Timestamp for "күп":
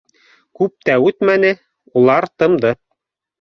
0.61-0.73